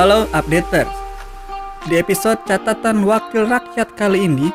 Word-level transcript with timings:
Halo 0.00 0.24
updater. 0.32 0.88
Di 1.84 2.00
episode 2.00 2.40
catatan 2.48 3.04
wakil 3.04 3.44
rakyat 3.44 3.92
kali 4.00 4.32
ini, 4.32 4.48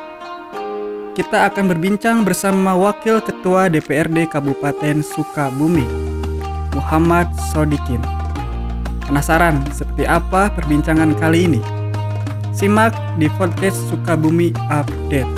kita 1.14 1.46
akan 1.46 1.70
berbincang 1.70 2.26
bersama 2.26 2.74
Wakil 2.74 3.22
Ketua 3.22 3.70
DPRD 3.70 4.26
Kabupaten 4.26 5.06
Sukabumi, 5.06 5.86
Muhammad 6.74 7.30
Sodikin. 7.54 8.02
Penasaran 9.06 9.62
seperti 9.70 10.02
apa 10.10 10.50
perbincangan 10.50 11.14
kali 11.14 11.46
ini? 11.46 11.62
Simak 12.50 12.98
di 13.14 13.30
podcast 13.38 13.78
Sukabumi 13.86 14.50
Update. 14.66 15.30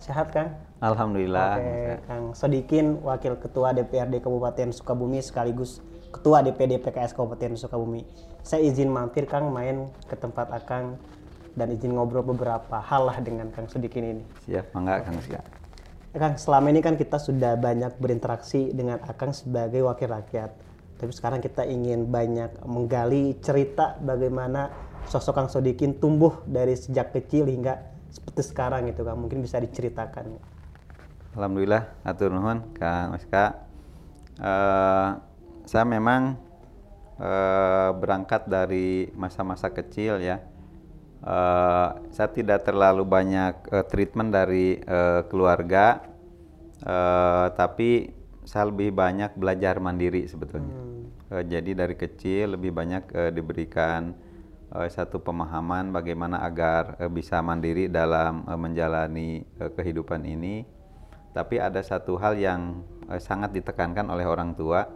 Sehat 0.00 0.32
Kang? 0.32 0.56
Alhamdulillah. 0.80 1.60
Oke, 1.60 1.80
Kang 2.08 2.24
Sodikin, 2.32 2.96
Wakil 3.04 3.36
Ketua 3.36 3.76
DPRD 3.76 4.24
Kabupaten 4.24 4.72
Sukabumi 4.72 5.20
sekaligus 5.20 5.84
Ketua 6.14 6.46
DPD 6.46 6.78
PKS 6.78 7.10
Kabupaten 7.10 7.58
Sukabumi. 7.58 8.06
Saya 8.46 8.62
izin 8.62 8.86
mampir 8.86 9.26
Kang 9.26 9.50
main 9.50 9.90
ke 10.06 10.14
tempat 10.14 10.46
Akang 10.54 10.94
dan 11.58 11.74
izin 11.74 11.90
ngobrol 11.90 12.22
beberapa 12.22 12.78
hal 12.78 13.10
lah 13.10 13.18
dengan 13.18 13.50
Kang 13.50 13.66
Sodikin 13.66 14.04
ini. 14.06 14.22
Siap, 14.46 14.70
mangga 14.70 15.02
Kang 15.02 15.18
Sia. 15.26 15.42
Kang, 16.14 16.38
selama 16.38 16.70
ini 16.70 16.78
kan 16.78 16.94
kita 16.94 17.18
sudah 17.18 17.58
banyak 17.58 17.98
berinteraksi 17.98 18.70
dengan 18.70 19.02
Akang 19.10 19.34
sebagai 19.34 19.82
wakil 19.82 20.14
rakyat. 20.14 20.54
Tapi 20.94 21.10
sekarang 21.10 21.42
kita 21.42 21.66
ingin 21.66 22.06
banyak 22.06 22.62
menggali 22.62 23.34
cerita 23.42 23.98
bagaimana 23.98 24.70
sosok 25.10 25.34
Kang 25.34 25.50
Sodikin 25.50 25.98
tumbuh 25.98 26.46
dari 26.46 26.78
sejak 26.78 27.10
kecil 27.10 27.50
hingga 27.50 27.82
seperti 28.14 28.42
sekarang 28.46 28.86
gitu 28.86 29.02
Kang. 29.02 29.18
Mungkin 29.18 29.42
bisa 29.42 29.58
diceritakan. 29.58 30.38
Alhamdulillah, 31.34 32.06
atur 32.06 32.30
nuhun 32.30 32.62
Kang 32.78 33.18
Oska. 33.18 33.66
Eh, 34.38 35.33
saya 35.64 35.84
memang 35.88 36.36
eh, 37.20 37.90
berangkat 37.96 38.48
dari 38.48 39.08
masa-masa 39.16 39.72
kecil 39.72 40.20
ya. 40.20 40.40
Eh, 41.24 41.88
saya 42.12 42.28
tidak 42.32 42.68
terlalu 42.68 43.04
banyak 43.08 43.54
eh, 43.72 43.84
treatment 43.88 44.30
dari 44.32 44.80
keluarga, 45.28 46.04
tapi 47.56 48.12
saya 48.44 48.68
lebih 48.68 48.92
banyak 48.92 49.32
belajar 49.40 49.80
mandiri 49.80 50.28
sebetulnya. 50.28 50.76
Eh, 51.32 51.44
jadi 51.48 51.72
dari 51.72 51.96
kecil 51.96 52.60
lebih 52.60 52.76
banyak 52.76 53.32
diberikan 53.32 54.12
satu 54.74 55.22
pemahaman 55.22 55.94
bagaimana 55.94 56.42
agar 56.42 56.98
bisa 57.06 57.38
mandiri 57.38 57.86
dalam 57.86 58.42
menjalani 58.58 59.46
eh, 59.62 59.70
kehidupan 59.70 60.26
ini. 60.26 60.66
Tapi 61.30 61.58
ada 61.58 61.82
satu 61.82 62.14
hal 62.18 62.38
yang 62.38 62.82
sangat 63.18 63.50
ditekankan 63.54 64.06
oleh 64.06 64.22
orang 64.22 64.54
tua, 64.54 64.86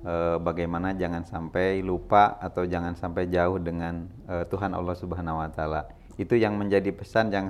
eh, 0.00 0.36
bagaimana 0.38 0.92
jangan 0.92 1.22
sampai 1.22 1.80
lupa 1.80 2.36
atau 2.38 2.62
jangan 2.62 2.94
sampai 2.94 3.26
jauh 3.26 3.58
dengan 3.58 4.06
eh, 4.26 4.44
Tuhan 4.44 4.72
Allah 4.72 4.94
Subhanahu 4.94 5.38
Wa 5.38 5.50
Taala. 5.50 5.82
Itu 6.14 6.34
yang 6.34 6.54
menjadi 6.54 6.90
pesan 6.90 7.30
yang 7.30 7.48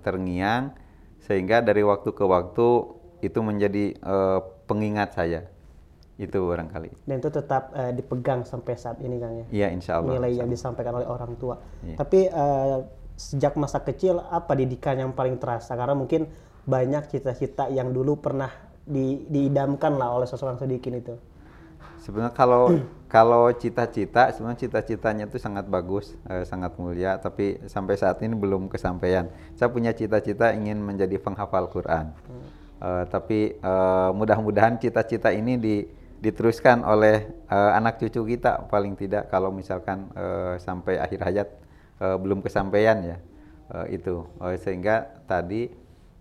terngiang 0.00 0.72
sehingga 1.18 1.60
dari 1.60 1.80
waktu 1.80 2.10
ke 2.10 2.24
waktu 2.24 2.68
itu 3.20 3.38
menjadi 3.40 3.84
eh, 3.92 4.40
pengingat 4.64 5.14
saya. 5.14 5.42
Itu 6.16 6.48
barangkali. 6.48 7.04
dan 7.04 7.20
itu 7.20 7.28
tetap 7.28 7.76
eh, 7.76 7.92
dipegang 7.92 8.40
sampai 8.42 8.72
saat 8.74 8.96
ini 9.04 9.20
Kang 9.20 9.36
ya 9.36 9.44
Iya, 9.52 9.68
insya 9.68 10.00
Allah. 10.00 10.16
nilai 10.16 10.32
yang 10.32 10.48
disampaikan 10.48 10.96
oleh 10.96 11.04
orang 11.04 11.36
tua 11.36 11.60
Iya. 11.84 12.00
tapi 12.00 12.24
eh, 12.24 12.78
sejak 13.16 13.52
masa 13.56 13.84
kecil 13.84 14.24
apa 14.24 14.56
didikan 14.56 14.96
yang 14.96 15.12
paling 15.12 15.36
terasa 15.36 15.76
karena 15.76 15.92
mungkin 15.92 16.24
banyak 16.64 17.12
cita-cita 17.12 17.68
yang 17.68 17.92
dulu 17.92 18.16
pernah 18.16 18.48
di, 18.80 19.28
diidamkan 19.28 19.92
lah 19.92 20.16
oleh 20.16 20.24
seseorang 20.24 20.56
Sodikin 20.56 20.96
itu 20.96 21.20
Sebenarnya 22.00 22.34
kalau 22.34 22.70
kalau 23.16 23.48
cita-cita, 23.54 24.34
sebenarnya 24.34 24.66
cita-citanya 24.66 25.24
itu 25.30 25.38
sangat 25.38 25.66
bagus, 25.66 26.14
eh, 26.28 26.44
sangat 26.44 26.74
mulia, 26.76 27.16
tapi 27.16 27.62
sampai 27.66 27.94
saat 27.96 28.20
ini 28.22 28.34
belum 28.34 28.68
kesampaian. 28.68 29.30
Saya 29.54 29.70
punya 29.70 29.94
cita-cita 29.94 30.52
ingin 30.52 30.78
menjadi 30.82 31.16
penghafal 31.20 31.68
Quran, 31.70 32.12
Eh, 32.76 33.04
tapi 33.08 33.56
eh, 33.56 34.10
mudah-mudahan 34.12 34.76
cita-cita 34.76 35.32
ini 35.32 35.56
di, 35.56 35.80
diteruskan 36.20 36.84
oleh 36.84 37.24
eh, 37.48 37.70
anak 37.72 37.96
cucu 37.96 38.36
kita 38.36 38.68
paling 38.68 38.92
tidak 39.00 39.32
kalau 39.32 39.48
misalkan 39.48 40.12
eh, 40.12 40.60
sampai 40.60 41.00
akhir 41.00 41.20
hayat 41.24 41.48
eh, 42.04 42.16
belum 42.20 42.44
kesampaian 42.44 43.00
ya 43.00 43.16
Eh, 43.66 43.98
itu 43.98 44.22
Eh, 44.46 44.56
sehingga 44.62 45.10
tadi 45.26 45.66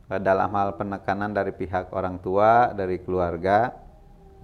eh, 0.10 0.22
dalam 0.22 0.50
hal 0.58 0.74
penekanan 0.82 1.30
dari 1.30 1.54
pihak 1.54 1.94
orang 1.94 2.18
tua, 2.18 2.74
dari 2.74 2.98
keluarga 2.98 3.85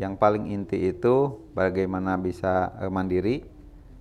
yang 0.02 0.18
paling 0.18 0.50
inti 0.50 0.90
itu 0.90 1.16
bagaimana 1.54 2.18
bisa 2.18 2.74
eh, 2.82 2.90
mandiri 2.90 3.46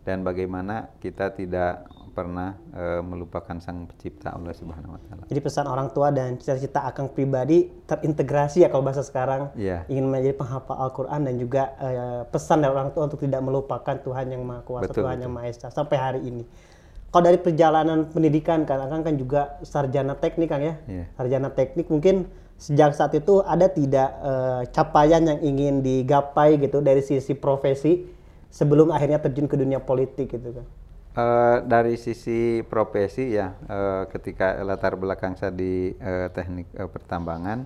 dan 0.00 0.24
bagaimana 0.24 0.88
kita 0.96 1.36
tidak 1.36 1.84
pernah 2.10 2.56
eh, 2.72 3.04
melupakan 3.04 3.54
sang 3.60 3.84
pencipta 3.86 4.32
Allah 4.32 4.50
Subhanahu 4.50 4.96
wa 4.96 5.00
taala. 5.04 5.22
jadi 5.28 5.40
pesan 5.40 5.68
orang 5.68 5.92
tua 5.92 6.08
dan 6.10 6.40
cita-cita 6.40 6.82
Akang 6.82 7.12
pribadi 7.12 7.68
terintegrasi 7.84 8.64
ya 8.64 8.72
kalau 8.72 8.82
bahasa 8.82 9.04
sekarang 9.04 9.52
Iya. 9.54 9.84
ingin 9.86 10.08
menjadi 10.08 10.34
penghafal 10.34 10.74
Al-Quran 10.80 11.20
dan 11.28 11.34
juga 11.36 11.62
eh, 11.78 12.22
pesan 12.26 12.64
dari 12.64 12.72
orang 12.72 12.90
tua 12.90 13.06
untuk 13.06 13.20
tidak 13.20 13.44
melupakan 13.44 13.94
Tuhan 13.94 14.26
yang 14.26 14.42
Maha 14.42 14.64
Kuasa, 14.64 14.88
Betul, 14.88 15.04
Tuhan 15.04 15.14
betul. 15.14 15.24
yang 15.28 15.32
Maha 15.36 15.46
Esa 15.52 15.68
sampai 15.68 15.96
hari 16.00 16.20
ini. 16.24 16.42
Kalau 17.10 17.26
dari 17.26 17.38
perjalanan 17.38 18.06
pendidikan 18.06 18.62
kan, 18.62 18.78
Akang 18.80 19.02
kan 19.02 19.14
juga 19.14 19.58
sarjana 19.62 20.14
teknik 20.14 20.48
kan 20.48 20.60
ya, 20.64 20.74
Iya. 20.88 21.04
sarjana 21.14 21.52
teknik 21.52 21.86
mungkin 21.86 22.24
sejak 22.60 22.92
saat 22.92 23.16
itu 23.16 23.40
ada 23.40 23.72
tidak 23.72 24.08
eh, 24.20 24.62
capaian 24.68 25.24
yang 25.24 25.40
ingin 25.40 25.80
digapai 25.80 26.60
gitu 26.60 26.84
dari 26.84 27.00
sisi 27.00 27.32
profesi 27.32 28.04
sebelum 28.52 28.92
akhirnya 28.92 29.16
terjun 29.16 29.48
ke 29.48 29.56
dunia 29.56 29.80
politik 29.80 30.28
gitu 30.36 30.60
kan. 30.60 30.66
Eh, 31.10 31.56
dari 31.64 31.96
sisi 31.96 32.60
profesi 32.62 33.32
ya, 33.32 33.56
eh, 33.64 34.02
ketika 34.12 34.60
latar 34.60 34.94
belakang 34.94 35.34
saya 35.40 35.50
di 35.50 35.96
eh, 35.96 36.28
teknik 36.30 36.68
eh, 36.76 36.86
pertambangan, 36.86 37.64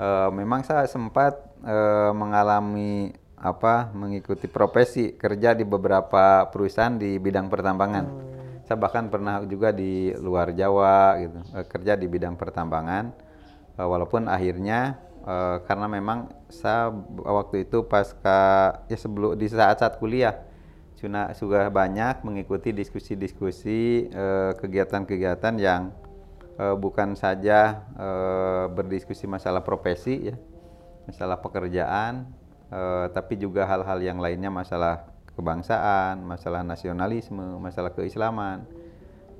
eh, 0.00 0.30
memang 0.32 0.64
saya 0.64 0.88
sempat 0.88 1.36
eh, 1.62 2.10
mengalami 2.16 3.12
apa 3.36 3.92
mengikuti 3.92 4.48
profesi 4.48 5.12
kerja 5.12 5.52
di 5.52 5.62
beberapa 5.68 6.48
perusahaan 6.48 6.96
di 6.96 7.20
bidang 7.20 7.52
pertambangan. 7.52 8.06
Saya 8.64 8.80
bahkan 8.80 9.12
pernah 9.12 9.44
juga 9.46 9.70
di 9.70 10.10
luar 10.16 10.50
Jawa 10.56 11.20
gitu 11.20 11.38
eh, 11.52 11.66
kerja 11.68 11.94
di 11.94 12.08
bidang 12.08 12.34
pertambangan, 12.34 13.12
Eh, 13.76 13.84
walaupun 13.84 14.24
akhirnya 14.24 14.96
eh, 15.20 15.56
karena 15.68 15.84
memang 15.84 16.32
saya 16.48 16.88
waktu 17.20 17.68
itu 17.68 17.84
pasca 17.84 18.72
ya 18.88 18.96
sebelum 18.96 19.36
di 19.36 19.52
saat-saat 19.52 20.00
kuliah 20.00 20.48
sudah 20.96 21.36
sudah 21.36 21.68
banyak 21.68 22.24
mengikuti 22.24 22.72
diskusi-diskusi 22.72 24.08
eh, 24.08 24.52
kegiatan-kegiatan 24.56 25.54
yang 25.60 25.92
eh, 26.56 26.72
bukan 26.72 27.12
saja 27.20 27.84
eh, 28.00 28.64
berdiskusi 28.72 29.28
masalah 29.28 29.60
profesi 29.60 30.32
ya 30.32 30.36
masalah 31.04 31.36
pekerjaan 31.44 32.32
eh, 32.72 33.06
tapi 33.12 33.36
juga 33.36 33.68
hal-hal 33.68 34.00
yang 34.00 34.24
lainnya 34.24 34.48
masalah 34.48 35.04
kebangsaan 35.36 36.24
masalah 36.24 36.64
nasionalisme 36.64 37.60
masalah 37.60 37.92
keislaman. 37.92 38.64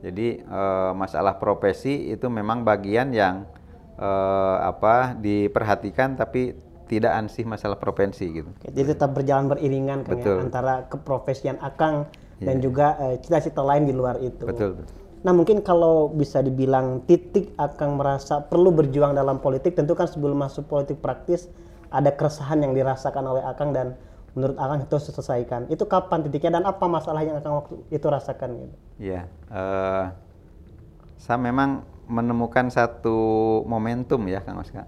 Jadi 0.04 0.44
eh, 0.44 0.92
masalah 0.92 1.40
profesi 1.40 2.12
itu 2.12 2.28
memang 2.28 2.68
bagian 2.68 3.16
yang 3.16 3.48
eh, 3.96 4.56
apa 4.60 5.16
diperhatikan 5.18 6.16
tapi 6.16 6.54
tidak 6.86 7.18
ansih 7.18 7.42
masalah 7.42 7.74
provinsi 7.74 8.26
gitu 8.30 8.50
Oke, 8.62 8.70
Jadi 8.70 8.94
tetap 8.94 9.10
berjalan 9.10 9.50
beriringan 9.50 10.06
kan 10.06 10.22
ya, 10.22 10.38
antara 10.38 10.86
keprofesian 10.86 11.58
Akang 11.58 12.06
dan 12.38 12.60
juga 12.62 12.94
eh, 13.00 13.16
cita-cita 13.18 13.64
lain 13.64 13.88
di 13.88 13.94
luar 13.96 14.20
itu. 14.22 14.44
betul 14.46 14.86
Nah 15.26 15.34
mungkin 15.34 15.58
kalau 15.64 16.06
bisa 16.06 16.38
dibilang 16.38 17.02
titik 17.02 17.50
Akang 17.58 17.98
merasa 17.98 18.38
perlu 18.46 18.70
berjuang 18.70 19.18
dalam 19.18 19.42
politik, 19.42 19.74
tentu 19.74 19.98
kan 19.98 20.06
sebelum 20.06 20.38
masuk 20.38 20.70
politik 20.70 21.02
praktis 21.02 21.50
ada 21.90 22.14
keresahan 22.14 22.62
yang 22.62 22.70
dirasakan 22.70 23.26
oleh 23.26 23.42
Akang 23.42 23.74
dan 23.74 23.98
menurut 24.38 24.54
Akang 24.54 24.78
itu 24.78 24.92
harus 24.94 25.10
diselesaikan. 25.10 25.66
Itu 25.66 25.90
kapan 25.90 26.22
titiknya 26.22 26.62
dan 26.62 26.64
apa 26.70 26.86
masalah 26.86 27.26
yang 27.26 27.42
Akang 27.42 27.58
waktu 27.58 27.74
itu 27.90 28.06
rasakan 28.06 28.48
gitu? 28.54 28.74
Iya, 29.02 29.26
eh, 29.50 30.04
saya 31.18 31.38
memang 31.42 31.82
menemukan 32.06 32.70
satu 32.70 33.62
momentum 33.66 34.26
ya, 34.30 34.42
Kang 34.42 34.62
Oska. 34.62 34.86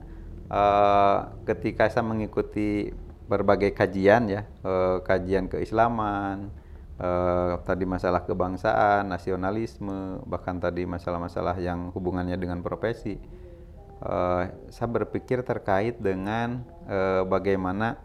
Eh, 0.49 1.19
ketika 1.45 1.91
saya 1.93 2.07
mengikuti 2.07 2.89
berbagai 3.29 3.77
kajian 3.77 4.31
ya, 4.33 4.43
eh, 4.65 4.97
kajian 5.05 5.53
keislaman, 5.53 6.49
eh, 6.97 7.53
tadi 7.63 7.85
masalah 7.85 8.25
kebangsaan, 8.25 9.11
nasionalisme, 9.11 10.25
bahkan 10.25 10.57
tadi 10.57 10.89
masalah-masalah 10.89 11.59
yang 11.61 11.93
hubungannya 11.93 12.41
dengan 12.41 12.65
profesi. 12.65 13.21
Eh, 13.99 14.43
saya 14.71 14.89
berpikir 14.89 15.43
terkait 15.43 15.99
dengan 15.99 16.63
eh, 16.87 17.27
bagaimana 17.27 17.99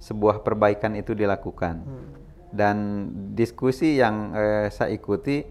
sebuah 0.00 0.40
perbaikan 0.40 0.96
itu 0.96 1.12
dilakukan 1.12 1.84
dan 2.48 2.76
diskusi 3.36 4.00
yang 4.00 4.32
eh, 4.32 4.66
saya 4.72 4.92
ikuti 4.92 5.44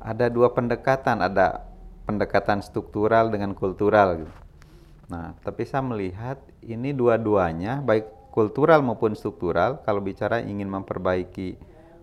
ada 0.00 0.32
dua 0.32 0.56
pendekatan, 0.56 1.20
ada 1.20 1.69
pendekatan 2.10 2.58
struktural 2.58 3.30
dengan 3.30 3.54
kultural 3.54 4.26
gitu. 4.26 4.34
Nah, 5.10 5.38
tapi 5.46 5.62
saya 5.62 5.86
melihat 5.86 6.42
ini 6.66 6.90
dua-duanya 6.90 7.78
baik 7.78 8.34
kultural 8.34 8.82
maupun 8.82 9.14
struktural 9.14 9.82
kalau 9.86 10.02
bicara 10.02 10.42
ingin 10.42 10.66
memperbaiki 10.66 11.54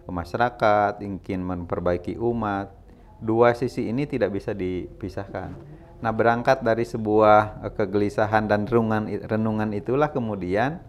masyarakat, 0.08 1.04
ingin 1.04 1.44
memperbaiki 1.44 2.16
umat, 2.16 2.72
dua 3.20 3.52
sisi 3.56 3.92
ini 3.92 4.08
tidak 4.08 4.32
bisa 4.32 4.56
dipisahkan. 4.56 5.52
Nah, 5.98 6.12
berangkat 6.14 6.62
dari 6.62 6.86
sebuah 6.86 7.66
uh, 7.66 7.74
kegelisahan 7.74 8.46
dan 8.46 8.70
renungan 8.70 9.10
renungan 9.26 9.74
itulah 9.74 10.14
kemudian 10.14 10.80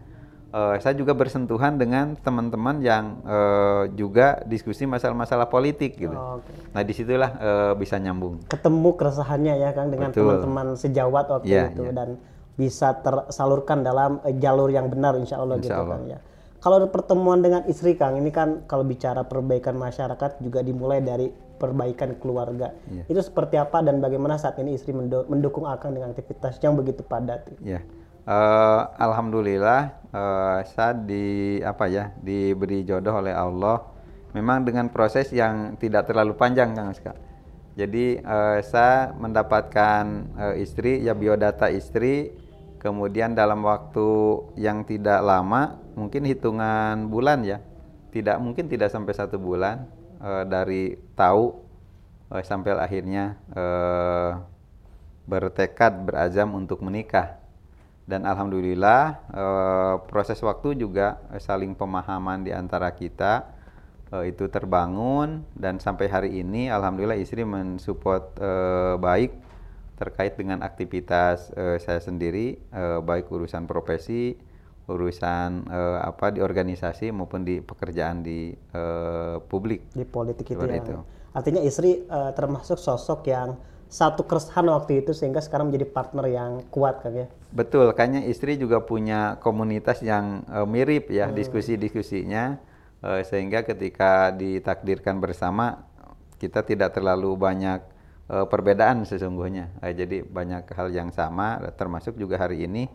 uh, 0.53 0.77
saya 0.81 0.95
juga 0.97 1.13
bersentuhan 1.13 1.77
dengan 1.77 2.17
teman-teman 2.19 2.81
yang 2.81 3.21
uh, 3.25 3.85
juga 3.93 4.41
diskusi 4.49 4.89
masalah-masalah 4.89 5.49
politik 5.49 5.97
gitu. 6.01 6.15
Oh, 6.15 6.41
oke. 6.41 6.51
Nah, 6.73 6.83
di 6.85 6.93
situlah 6.97 7.31
uh, 7.39 7.73
bisa 7.77 7.97
nyambung. 8.01 8.45
Ketemu 8.49 8.91
keresahannya 8.97 9.55
ya 9.61 9.71
Kang 9.77 9.89
dengan 9.93 10.11
teman-teman 10.13 10.67
sejawat 10.77 11.25
waktu 11.29 11.49
Iya, 11.49 11.73
itu 11.73 11.85
iya. 11.89 11.93
dan 11.93 12.09
bisa 12.59 12.91
tersalurkan 12.99 13.87
dalam 13.87 14.19
jalur 14.43 14.69
yang 14.69 14.91
benar 14.91 15.15
insya 15.15 15.39
Allah 15.39 15.63
Insya 15.63 15.79
gitu 15.79 15.83
Allah. 15.87 15.97
Kang 15.97 16.05
ya. 16.11 16.19
Kalau 16.59 16.91
pertemuan 16.91 17.39
dengan 17.39 17.63
istri 17.71 17.95
Kang, 17.95 18.19
ini 18.19 18.35
kan 18.35 18.67
kalau 18.67 18.83
bicara 18.83 19.23
perbaikan 19.23 19.79
masyarakat 19.79 20.43
juga 20.43 20.59
dimulai 20.59 20.99
dari 20.99 21.31
perbaikan 21.31 22.19
keluarga. 22.19 22.75
Iya. 22.91 23.07
Itu 23.07 23.21
seperti 23.23 23.59
apa 23.59 23.79
dan 23.83 24.03
bagaimana 24.03 24.39
saat 24.43 24.59
ini 24.59 24.75
istri 24.75 24.91
mendukung 24.91 25.71
Akang 25.71 25.95
dengan 25.95 26.11
aktivitas 26.11 26.59
yang 26.59 26.75
begitu 26.75 27.07
padat? 27.07 27.47
Ya, 27.63 27.83
Eh, 28.29 28.83
alhamdulillah 29.01 30.05
eh, 30.13 30.59
saya 30.69 30.93
di 30.93 31.57
apa 31.65 31.89
ya 31.89 32.13
diberi 32.21 32.85
jodoh 32.85 33.25
oleh 33.25 33.33
Allah. 33.33 33.89
Memang 34.37 34.69
dengan 34.69 34.93
proses 34.93 35.33
yang 35.33 35.81
tidak 35.81 36.13
terlalu 36.13 36.37
panjang, 36.37 36.77
Kang 36.77 36.93
Aska. 36.93 37.17
Jadi 37.73 38.21
eh, 38.21 38.59
saya 38.69 39.17
mendapatkan 39.17 40.05
eh, 40.45 40.55
istri, 40.61 41.01
ya 41.01 41.17
biodata 41.17 41.73
istri, 41.73 42.37
kemudian 42.77 43.33
dalam 43.33 43.65
waktu 43.65 44.09
yang 44.61 44.85
tidak 44.85 45.25
lama, 45.25 45.81
mungkin 45.97 46.29
hitungan 46.29 47.09
bulan 47.09 47.49
ya, 47.49 47.65
tidak 48.13 48.37
mungkin 48.45 48.69
tidak 48.69 48.93
sampai 48.93 49.17
satu 49.17 49.41
bulan 49.41 49.89
eh, 50.21 50.45
dari 50.45 51.01
tahu 51.17 51.57
eh, 52.37 52.45
sampai 52.45 52.77
akhirnya 52.77 53.41
eh, 53.57 54.37
bertekad 55.25 56.05
berazam 56.05 56.53
untuk 56.53 56.85
menikah 56.85 57.38
dan 58.09 58.25
alhamdulillah 58.25 59.21
eh, 59.37 59.95
proses 60.09 60.41
waktu 60.41 60.81
juga 60.81 61.21
eh, 61.29 61.37
saling 61.37 61.77
pemahaman 61.77 62.41
di 62.41 62.57
antara 62.57 62.89
kita 62.97 63.45
eh, 64.09 64.33
itu 64.33 64.49
terbangun 64.49 65.45
dan 65.53 65.77
sampai 65.77 66.09
hari 66.09 66.31
ini 66.41 66.73
alhamdulillah 66.73 67.21
istri 67.21 67.45
mensupport 67.45 68.33
baik 68.97 69.37
terkait 70.01 70.39
dengan 70.39 70.63
aktivitas 70.63 71.51
saya 71.83 71.99
sendiri 71.99 72.55
baik 73.03 73.27
urusan 73.35 73.67
profesi 73.67 74.39
urusan 74.87 75.67
apa 75.99 76.31
di 76.31 76.39
organisasi 76.39 77.11
maupun 77.11 77.43
di 77.43 77.59
pekerjaan 77.59 78.23
di 78.23 78.55
publik 79.51 79.91
di 79.91 80.07
politik 80.07 80.55
itu 80.55 80.65
ya. 80.71 80.79
itu. 80.79 80.95
Artinya 81.35 81.67
istri 81.67 82.07
termasuk 82.39 82.79
sosok 82.79 83.27
yang 83.27 83.59
satu 83.89 84.29
keresahan 84.29 84.69
waktu 84.69 85.01
itu 85.01 85.17
sehingga 85.17 85.41
sekarang 85.41 85.73
menjadi 85.73 85.89
partner 85.89 86.25
yang 86.29 86.53
kuat 86.69 87.01
kan 87.01 87.13
ya. 87.25 87.27
Betul, 87.49 87.89
kayaknya 87.97 88.29
istri 88.29 88.61
juga 88.61 88.85
punya 88.85 89.41
komunitas 89.41 90.05
yang 90.05 90.45
eh, 90.45 90.69
mirip 90.69 91.09
ya 91.09 91.33
diskusi-diskusinya 91.33 92.61
eh, 93.01 93.23
sehingga 93.25 93.65
ketika 93.65 94.29
ditakdirkan 94.37 95.17
bersama 95.19 95.89
kita 96.37 96.63
tidak 96.69 96.93
terlalu 96.93 97.33
banyak 97.35 97.81
eh, 98.29 98.47
perbedaan 98.47 99.09
sesungguhnya. 99.09 99.73
Eh, 99.81 99.97
jadi 99.97 100.21
banyak 100.21 100.69
hal 100.77 100.93
yang 100.93 101.09
sama 101.09 101.57
termasuk 101.75 102.21
juga 102.21 102.37
hari 102.37 102.69
ini 102.69 102.93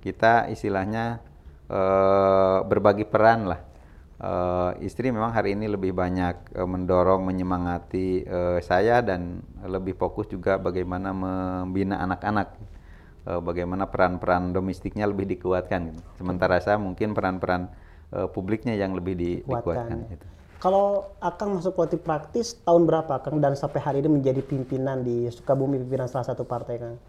kita 0.00 0.48
istilahnya 0.48 1.20
eh, 1.68 2.58
berbagi 2.64 3.04
peran 3.04 3.44
lah. 3.44 3.69
Eh, 4.20 4.70
istri 4.84 5.08
memang 5.08 5.32
hari 5.32 5.56
ini 5.56 5.64
lebih 5.64 5.96
banyak 5.96 6.52
eh, 6.52 6.68
mendorong, 6.68 7.24
menyemangati 7.24 8.28
eh, 8.28 8.58
saya 8.60 9.00
dan 9.00 9.40
lebih 9.64 9.96
fokus 9.96 10.28
juga 10.28 10.60
bagaimana 10.60 11.16
membina 11.16 12.04
anak-anak. 12.04 12.52
Eh, 13.24 13.40
bagaimana 13.40 13.88
peran-peran 13.88 14.52
domestiknya 14.52 15.08
lebih 15.08 15.24
dikuatkan. 15.24 15.96
gitu. 15.96 16.04
Sementara 16.20 16.60
saya 16.60 16.76
mungkin 16.76 17.16
peran-peran 17.16 17.72
eh, 18.12 18.28
publiknya 18.28 18.76
yang 18.76 18.92
lebih 18.92 19.16
di- 19.16 19.40
Kuatkan. 19.40 19.88
dikuatkan. 19.88 19.98
gitu. 20.12 20.26
Kalau 20.60 21.16
Akang 21.24 21.56
masuk 21.56 21.72
politik 21.72 22.04
praktis 22.04 22.52
tahun 22.68 22.84
berapa 22.84 23.24
Kang 23.24 23.40
dan 23.40 23.56
sampai 23.56 23.80
hari 23.80 24.04
ini 24.04 24.20
menjadi 24.20 24.44
pimpinan 24.44 25.00
di 25.00 25.32
Sukabumi 25.32 25.80
pimpinan 25.80 26.04
salah 26.04 26.28
satu 26.28 26.44
partai 26.44 26.76
Kang? 26.76 27.00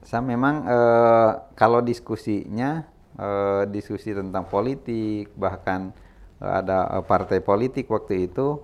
Saya 0.00 0.24
memang 0.24 0.64
eh, 0.64 1.30
kalau 1.52 1.84
diskusinya 1.84 2.88
eh, 3.20 3.68
diskusi 3.68 4.16
tentang 4.16 4.48
politik 4.48 5.28
bahkan 5.36 5.92
ada 6.40 6.98
eh, 6.98 7.04
partai 7.04 7.38
politik 7.40 7.86
waktu 7.90 8.30
itu. 8.30 8.60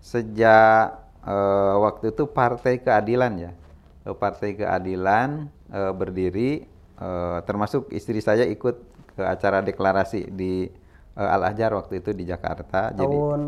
Sejak 0.00 1.02
eh, 1.26 1.74
waktu 1.80 2.14
itu 2.14 2.24
Partai 2.30 2.78
Keadilan 2.82 3.32
ya. 3.40 3.52
Eh, 4.06 4.16
Partai 4.16 4.54
Keadilan 4.54 5.50
eh, 5.72 5.92
berdiri 5.92 6.50
eh, 7.00 7.38
termasuk 7.44 7.90
istri 7.92 8.20
saya 8.22 8.44
ikut 8.46 8.76
ke 9.16 9.22
acara 9.24 9.64
deklarasi 9.64 10.28
di 10.30 10.68
eh, 11.16 11.34
Al 11.34 11.42
Azhar 11.50 11.72
waktu 11.74 12.04
itu 12.04 12.12
di 12.12 12.28
Jakarta. 12.28 12.92
Jadi 12.92 13.16
Tahun 13.16 13.40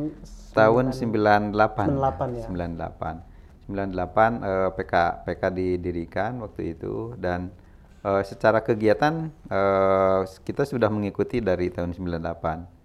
tahun 0.57 0.87
98 0.91 1.55
98 1.95 2.43
ya. 2.43 2.47
98 2.51 3.29
98 3.69 3.69
eh, 3.69 4.71
PK 4.75 4.95
PK 5.29 5.43
didirikan 5.53 6.41
waktu 6.43 6.75
itu. 6.75 7.15
Dan 7.21 7.53
eh, 8.03 8.23
secara 8.27 8.65
kegiatan 8.65 9.29
eh, 9.31 10.21
kita 10.43 10.65
sudah 10.67 10.91
mengikuti 10.91 11.39
dari 11.39 11.71
tahun 11.71 11.95
98 11.95 12.78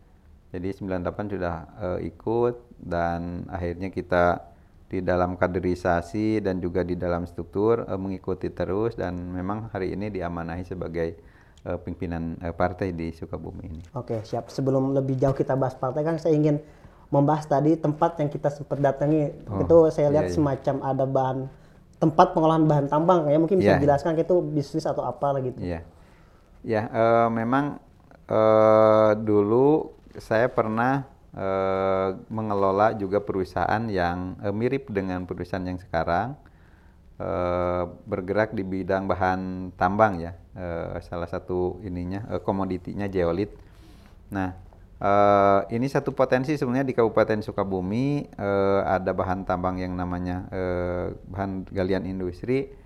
jadi 0.53 0.69
98 0.69 1.33
sudah 1.33 1.55
eh, 1.81 1.99
ikut 2.13 2.55
dan 2.77 3.49
akhirnya 3.49 3.89
kita 3.89 4.53
di 4.85 5.01
dalam 5.01 5.33
kaderisasi 5.33 6.37
dan 6.45 6.61
juga 6.61 6.85
di 6.85 6.93
dalam 6.93 7.25
struktur 7.25 7.81
eh, 7.89 7.97
mengikuti 7.97 8.53
terus 8.53 8.93
dan 8.93 9.17
memang 9.17 9.73
hari 9.73 9.97
ini 9.97 10.13
diamanahi 10.13 10.61
sebagai 10.61 11.17
eh, 11.65 11.77
pimpinan 11.81 12.37
eh, 12.37 12.53
partai 12.53 12.93
di 12.93 13.09
Sukabumi 13.09 13.65
ini. 13.65 13.81
Oke 13.97 14.21
siap. 14.21 14.53
Sebelum 14.53 14.93
lebih 14.93 15.17
jauh 15.17 15.33
kita 15.33 15.57
bahas 15.57 15.73
partai 15.73 16.05
Kang, 16.05 16.21
saya 16.21 16.37
ingin 16.37 16.61
membahas 17.09 17.49
tadi 17.49 17.73
tempat 17.73 18.21
yang 18.21 18.29
kita 18.29 18.53
sempat 18.53 18.77
datangi. 18.77 19.33
Oh, 19.49 19.65
itu 19.65 19.77
saya 19.89 20.13
lihat 20.13 20.29
iya, 20.29 20.31
iya. 20.33 20.37
semacam 20.37 20.75
ada 20.85 21.05
bahan 21.09 21.37
tempat 21.97 22.27
pengolahan 22.35 22.65
bahan 22.67 22.85
tambang 22.91 23.31
ya 23.31 23.37
mungkin 23.39 23.63
bisa 23.63 23.73
Iya. 23.73 23.79
dijelaskan 23.79 24.19
itu 24.19 24.35
bisnis 24.43 24.85
atau 24.85 25.07
apa 25.07 25.39
gitu. 25.41 25.57
Iya, 25.57 25.81
ya 26.61 26.81
eh, 26.85 27.27
memang 27.33 27.79
eh, 28.27 29.11
dulu 29.23 29.89
saya 30.17 30.49
pernah 30.49 31.07
eh, 31.33 32.09
mengelola 32.29 32.93
juga 32.93 33.21
perusahaan 33.21 33.81
yang 33.89 34.37
eh, 34.41 34.53
mirip 34.53 34.89
dengan 34.93 35.25
perusahaan 35.25 35.65
yang 35.65 35.81
sekarang 35.81 36.37
eh, 37.17 37.83
bergerak 38.05 38.53
di 38.53 38.61
bidang 38.61 39.09
bahan 39.09 39.73
tambang 39.77 40.21
ya, 40.21 40.37
eh, 40.53 41.01
salah 41.01 41.29
satu 41.29 41.81
ininya 41.81 42.29
eh, 42.37 42.41
komoditinya 42.41 43.09
geolit. 43.09 43.49
Nah, 44.29 44.53
eh, 45.01 45.61
ini 45.73 45.89
satu 45.89 46.13
potensi 46.13 46.53
sebenarnya 46.53 46.85
di 46.85 46.95
Kabupaten 46.97 47.41
Sukabumi 47.41 48.29
eh, 48.29 48.81
ada 48.85 49.11
bahan 49.13 49.45
tambang 49.49 49.81
yang 49.81 49.97
namanya 49.97 50.45
eh, 50.53 51.05
bahan 51.29 51.65
galian 51.73 52.05
industri 52.05 52.82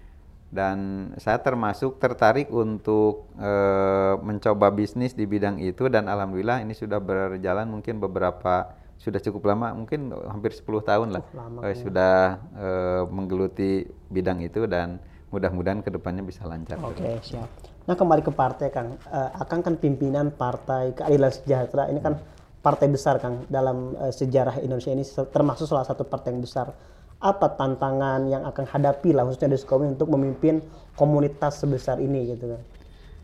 dan 0.48 1.12
saya 1.20 1.44
termasuk 1.44 2.00
tertarik 2.00 2.48
untuk 2.48 3.28
eh, 3.36 4.16
mencoba 4.24 4.72
bisnis 4.72 5.12
di 5.12 5.28
bidang 5.28 5.60
itu 5.60 5.92
dan 5.92 6.08
alhamdulillah 6.08 6.64
ini 6.64 6.72
sudah 6.72 7.04
berjalan 7.04 7.68
mungkin 7.68 8.00
beberapa 8.00 8.72
sudah 8.98 9.22
cukup 9.22 9.54
lama 9.54 9.76
mungkin 9.78 10.10
hampir 10.26 10.56
10 10.56 10.64
tahun 10.82 11.08
lah 11.20 11.24
lama 11.36 11.60
eh, 11.68 11.76
sudah 11.76 12.16
eh, 12.56 13.04
menggeluti 13.12 13.86
bidang 14.08 14.40
itu 14.42 14.66
dan 14.66 15.04
mudah-mudahan 15.28 15.84
ke 15.84 15.92
depannya 15.92 16.24
bisa 16.24 16.48
lancar. 16.48 16.80
Oke 16.80 17.20
siap. 17.20 17.48
Nah 17.88 17.96
kembali 17.96 18.22
ke 18.24 18.32
partai 18.32 18.68
Kang, 18.72 19.00
Eh, 19.00 19.30
Akang 19.40 19.64
kan 19.64 19.76
pimpinan 19.80 20.32
Partai 20.32 20.92
Keadilan 20.96 21.32
Sejahtera 21.32 21.88
ini 21.88 22.00
kan 22.04 22.20
partai 22.60 22.88
besar 22.92 23.20
Kang 23.20 23.48
dalam 23.48 23.96
eh, 23.96 24.12
sejarah 24.12 24.60
Indonesia 24.60 24.92
ini 24.92 25.04
termasuk 25.32 25.68
salah 25.68 25.88
satu 25.88 26.04
partai 26.08 26.36
yang 26.36 26.44
besar. 26.44 26.72
Apa 27.18 27.58
tantangan 27.58 28.30
yang 28.30 28.46
akan 28.46 28.66
hadapi 28.70 29.10
lah 29.10 29.26
khususnya 29.26 29.50
di 29.50 29.58
Sukabumi 29.58 29.98
untuk 29.98 30.14
memimpin 30.14 30.62
komunitas 30.94 31.58
sebesar 31.58 31.98
ini 31.98 32.30
gitu 32.30 32.54
kan? 32.54 32.62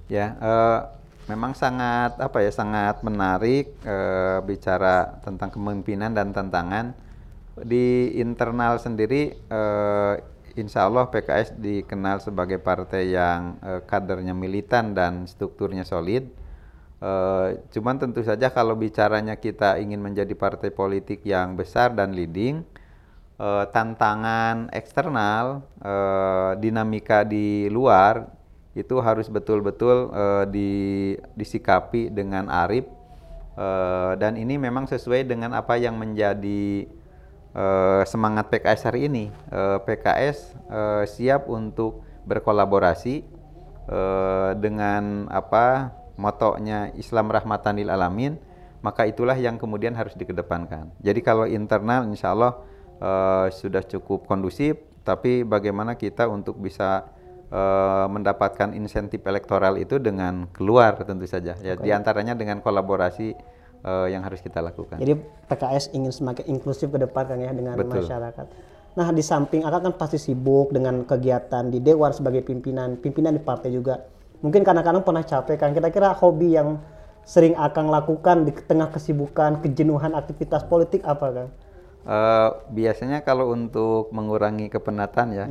Ya, 0.09 0.33
eh, 0.33 0.79
memang 1.29 1.53
sangat 1.53 2.17
apa 2.17 2.41
ya 2.41 2.49
sangat 2.49 3.05
menarik 3.05 3.69
eh, 3.85 4.39
bicara 4.41 5.21
tentang 5.21 5.53
kepemimpinan 5.53 6.11
dan 6.11 6.33
tantangan 6.33 6.97
di 7.61 8.17
internal 8.17 8.81
sendiri. 8.81 9.37
eh, 9.37 10.15
insya 10.53 10.85
Allah 10.85 11.09
PKS 11.09 11.57
dikenal 11.57 12.21
sebagai 12.21 12.57
partai 12.61 13.13
yang 13.13 13.57
eh, 13.61 13.81
kadernya 13.85 14.33
militan 14.33 14.93
dan 14.97 15.25
strukturnya 15.29 15.85
solid. 15.85 16.25
Eh, 17.03 17.47
cuman 17.73 17.99
tentu 18.01 18.21
saja 18.25 18.49
kalau 18.49 18.73
bicaranya 18.73 19.37
kita 19.37 19.77
ingin 19.81 20.01
menjadi 20.01 20.33
partai 20.37 20.69
politik 20.73 21.25
yang 21.25 21.57
besar 21.57 21.91
dan 21.93 22.13
leading, 22.13 22.65
eh, 23.39 23.65
tantangan 23.69 24.69
eksternal, 24.73 25.65
eh, 25.81 26.51
dinamika 26.61 27.25
di 27.25 27.67
luar 27.69 28.29
itu 28.73 28.97
harus 29.01 29.29
betul-betul 29.29 30.09
eh, 30.09 30.45
di, 30.49 30.71
disikapi 31.37 32.09
dengan 32.09 32.49
arif 32.49 32.85
eh, 33.57 34.13
dan 34.17 34.33
ini 34.37 34.57
memang 34.57 34.89
sesuai 34.89 35.29
dengan 35.29 35.53
apa 35.53 35.77
yang 35.77 35.97
menjadi 35.97 36.89
eh, 37.53 38.03
semangat 38.09 38.49
PKS 38.49 38.81
hari 38.89 39.09
ini. 39.09 39.29
Eh, 39.29 39.77
PKS 39.85 40.37
eh, 40.69 41.03
siap 41.05 41.45
untuk 41.49 42.01
berkolaborasi 42.25 43.15
eh, 43.89 44.51
dengan 44.57 45.29
apa 45.29 45.93
motonya 46.17 46.93
Islam 46.93 47.29
rahmatan 47.33 47.81
lil 47.81 47.89
alamin, 47.89 48.37
maka 48.85 49.05
itulah 49.09 49.37
yang 49.37 49.57
kemudian 49.57 49.97
harus 49.97 50.13
dikedepankan. 50.13 50.93
Jadi 51.01 51.19
kalau 51.25 51.49
internal 51.49 52.05
insya 52.05 52.33
Allah 52.33 52.61
eh, 53.03 53.47
sudah 53.51 53.83
cukup 53.83 54.23
kondusif, 54.23 54.79
tapi 55.03 55.43
bagaimana 55.43 55.99
kita 55.99 56.31
untuk 56.31 56.55
bisa 56.63 57.11
eh, 57.51 58.07
mendapatkan 58.07 58.71
insentif 58.71 59.19
elektoral 59.27 59.75
itu 59.75 59.99
dengan 59.99 60.47
keluar 60.55 60.95
tentu 61.03 61.27
saja. 61.27 61.59
Ya 61.59 61.75
di 61.75 61.91
antaranya 61.91 62.33
dengan 62.33 62.63
kolaborasi 62.63 63.35
eh, 63.83 64.07
yang 64.07 64.23
harus 64.23 64.39
kita 64.39 64.63
lakukan. 64.63 65.03
Jadi 65.03 65.19
PKS 65.51 65.91
ingin 65.91 66.15
semakin 66.15 66.47
inklusif 66.47 66.87
ke 66.87 66.99
depan 67.03 67.27
kan 67.27 67.37
ya 67.43 67.51
dengan 67.51 67.75
Betul. 67.75 68.07
masyarakat. 68.07 68.47
Nah 68.93 69.09
di 69.09 69.25
samping 69.25 69.65
Akang 69.65 69.89
kan 69.89 69.93
pasti 69.97 70.21
sibuk 70.21 70.69
dengan 70.69 71.01
kegiatan 71.01 71.65
di 71.65 71.81
Dewan 71.81 72.13
sebagai 72.13 72.45
pimpinan, 72.45 73.01
pimpinan 73.01 73.33
di 73.33 73.41
partai 73.41 73.73
juga. 73.73 73.97
Mungkin 74.45 74.61
kadang-kadang 74.61 75.01
pernah 75.01 75.25
capek 75.25 75.57
kan. 75.57 75.69
Kira-kira 75.73 76.13
hobi 76.13 76.53
yang 76.53 76.77
sering 77.25 77.57
Akang 77.57 77.89
lakukan 77.89 78.45
di 78.45 78.51
tengah 78.53 78.93
kesibukan, 78.93 79.63
kejenuhan 79.65 80.13
aktivitas 80.13 80.67
politik 80.67 81.01
apa 81.07 81.27
kan? 81.31 81.47
Eh, 82.03 82.49
biasanya 82.67 83.23
kalau 83.23 83.55
untuk 83.55 84.11
mengurangi 84.11 84.67
kepenatan 84.67 85.27
ya 85.31 85.45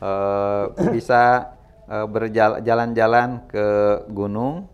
eh, 0.00 0.64
bisa 0.96 1.52
eh, 1.84 2.06
berjalan-jalan 2.08 3.44
ke 3.44 3.68
gunung 4.08 4.64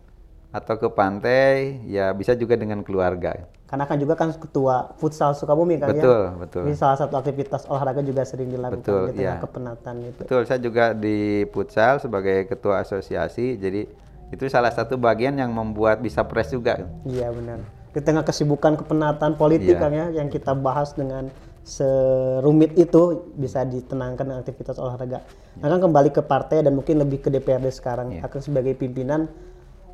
atau 0.54 0.78
ke 0.78 0.86
pantai 0.86 1.82
ya 1.90 2.14
bisa 2.14 2.38
juga 2.38 2.54
dengan 2.54 2.86
keluarga. 2.86 3.50
Karena 3.66 3.82
kan 3.90 3.98
juga 3.98 4.14
kan 4.14 4.30
ketua 4.30 4.94
futsal 4.94 5.34
Sukabumi 5.34 5.82
kan 5.82 5.90
ya. 5.90 5.98
Betul, 5.98 6.22
betul. 6.38 6.62
Ini 6.70 6.78
salah 6.78 6.94
satu 6.94 7.18
aktivitas 7.18 7.66
olahraga 7.66 7.98
juga 8.06 8.22
sering 8.22 8.54
dilakukan 8.54 8.78
Betul, 8.78 9.02
di 9.10 9.18
tengah 9.18 9.36
iya. 9.36 9.42
kepenatan 9.42 9.94
itu. 10.06 10.22
Betul, 10.22 10.40
saya 10.46 10.60
juga 10.62 10.94
di 10.94 11.42
futsal 11.50 11.98
sebagai 11.98 12.46
ketua 12.46 12.86
asosiasi 12.86 13.58
jadi 13.58 13.90
itu 14.30 14.46
salah 14.46 14.70
satu 14.70 14.94
bagian 14.94 15.34
yang 15.34 15.50
membuat 15.50 15.98
bisa 15.98 16.22
pres 16.22 16.54
juga. 16.54 16.86
Iya 17.02 17.34
benar. 17.34 17.75
Di 17.96 18.04
tengah 18.04 18.28
kesibukan 18.28 18.76
kepenatan 18.76 19.40
politik 19.40 19.72
Iya. 19.72 19.80
kan 19.80 19.90
ya 19.90 20.06
yang 20.12 20.28
kita 20.28 20.52
bahas 20.52 20.92
dengan 20.92 21.32
serumit 21.64 22.76
itu 22.76 23.24
bisa 23.34 23.64
ditenangkan 23.64 24.22
dengan 24.22 24.40
aktivitas 24.44 24.76
olahraga. 24.76 25.24
Nah 25.58 25.66
kan 25.66 25.80
kembali 25.80 26.12
ke 26.12 26.20
partai 26.20 26.60
dan 26.60 26.76
mungkin 26.76 27.00
lebih 27.00 27.24
ke 27.24 27.28
DPRD 27.32 27.72
sekarang. 27.72 28.12
Iya. 28.12 28.28
Akan 28.28 28.44
sebagai 28.44 28.76
pimpinan 28.76 29.26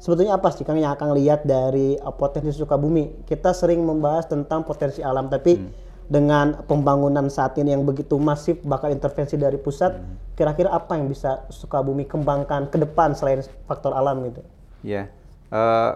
sebetulnya 0.03 0.35
apa 0.35 0.51
sih 0.51 0.67
Kang 0.67 0.83
yang 0.83 0.93
akan 0.93 1.15
lihat 1.15 1.47
dari 1.47 1.95
uh, 1.97 2.11
potensi 2.11 2.51
Sukabumi? 2.53 3.23
Kita 3.23 3.55
sering 3.55 3.81
membahas 3.81 4.27
tentang 4.27 4.67
potensi 4.67 4.99
alam 5.01 5.31
tapi 5.31 5.57
Hmm. 5.57 5.71
dengan 6.11 6.61
pembangunan 6.67 7.31
saat 7.31 7.57
ini 7.57 7.73
yang 7.73 7.87
begitu 7.87 8.19
masif 8.21 8.61
bakal 8.67 8.91
intervensi 8.91 9.39
dari 9.39 9.57
pusat, 9.57 9.95
Hmm. 9.97 10.19
kira-kira 10.35 10.75
apa 10.75 10.99
yang 10.99 11.07
bisa 11.07 11.47
Sukabumi 11.49 12.05
kembangkan 12.05 12.67
ke 12.69 12.77
depan 12.77 13.15
selain 13.15 13.41
faktor 13.65 13.95
alam 13.95 14.21
gitu? 14.27 14.43
Ya, 14.83 15.09
eh, 15.49 15.91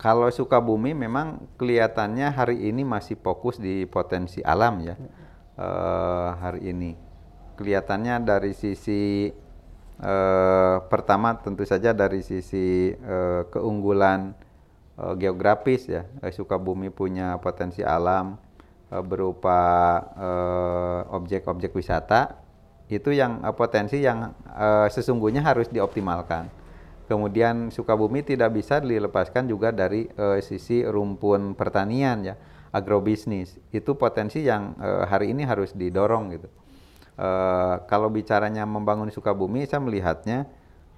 kalau 0.00 0.32
Sukabumi 0.32 0.96
memang 0.96 1.44
kelihatannya 1.60 2.32
hari 2.32 2.72
ini 2.72 2.88
masih 2.88 3.20
fokus 3.20 3.60
di 3.60 3.84
potensi 3.84 4.40
alam 4.40 4.80
ya. 4.80 4.96
Eh, 5.60 6.28
hari 6.40 6.72
ini 6.72 6.96
kelihatannya 7.60 8.24
dari 8.24 8.56
sisi 8.56 9.28
eh, 10.00 10.76
pertama 10.88 11.36
tentu 11.36 11.68
saja 11.68 11.92
dari 11.92 12.24
sisi 12.24 12.96
eh, 12.96 13.42
keunggulan 13.52 14.32
eh, 14.96 15.14
geografis 15.20 15.84
ya. 15.92 16.08
Sukabumi 16.32 16.88
punya 16.88 17.36
potensi 17.36 17.84
alam 17.84 18.40
berupa 18.90 20.02
objek-objek 21.14 21.70
wisata 21.78 22.42
itu 22.90 23.14
yang 23.14 23.38
potensi 23.54 24.02
yang 24.02 24.34
sesungguhnya 24.90 25.46
harus 25.46 25.70
dioptimalkan. 25.70 26.50
Kemudian 27.10 27.74
Sukabumi 27.74 28.22
tidak 28.22 28.54
bisa 28.54 28.78
dilepaskan 28.78 29.50
juga 29.50 29.74
dari 29.74 30.06
eh, 30.06 30.38
sisi 30.38 30.86
rumpun 30.86 31.58
pertanian 31.58 32.22
ya, 32.22 32.38
agrobisnis. 32.70 33.58
Itu 33.74 33.98
potensi 33.98 34.46
yang 34.46 34.78
eh, 34.78 35.10
hari 35.10 35.34
ini 35.34 35.42
harus 35.42 35.74
didorong 35.74 36.38
gitu. 36.38 36.46
Eh, 37.18 37.74
kalau 37.90 38.14
bicaranya 38.14 38.62
membangun 38.62 39.10
Sukabumi, 39.10 39.66
saya 39.66 39.82
melihatnya 39.82 40.46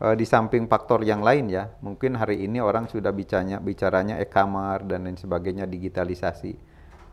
eh, 0.04 0.12
di 0.12 0.28
samping 0.28 0.68
faktor 0.68 1.00
yang 1.00 1.24
lain 1.24 1.48
ya, 1.48 1.72
mungkin 1.80 2.20
hari 2.20 2.44
ini 2.44 2.60
orang 2.60 2.92
sudah 2.92 3.08
bicaranya 3.08 3.56
bicaranya 3.56 4.20
e-kamar 4.20 4.84
dan 4.84 5.08
lain 5.08 5.16
sebagainya 5.16 5.64
digitalisasi. 5.64 6.60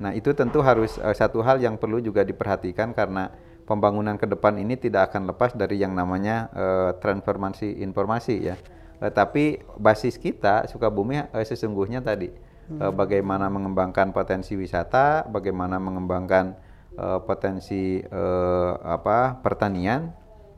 Nah 0.03 0.11
itu 0.11 0.35
tentu 0.35 0.59
harus 0.59 0.99
eh, 0.99 1.15
satu 1.15 1.39
hal 1.39 1.63
yang 1.63 1.79
perlu 1.79 2.03
juga 2.03 2.27
diperhatikan 2.27 2.91
karena 2.91 3.31
pembangunan 3.63 4.19
ke 4.19 4.27
depan 4.27 4.59
ini 4.59 4.75
tidak 4.75 5.13
akan 5.15 5.31
lepas 5.31 5.55
dari 5.55 5.79
yang 5.79 5.95
namanya 5.95 6.51
eh, 6.51 6.91
transformasi 6.99 7.79
informasi 7.79 8.35
ya. 8.43 8.59
Eh, 8.99 9.11
tapi 9.15 9.63
basis 9.79 10.19
kita 10.19 10.67
Sukabumi 10.67 11.23
eh, 11.23 11.45
sesungguhnya 11.47 12.03
tadi 12.03 12.27
eh, 12.67 12.91
bagaimana 12.91 13.47
mengembangkan 13.47 14.11
potensi 14.11 14.59
wisata, 14.59 15.23
bagaimana 15.23 15.79
mengembangkan 15.79 16.59
eh, 16.99 17.19
potensi 17.23 18.03
eh, 18.03 18.73
apa 18.83 19.39
pertanian 19.39 20.11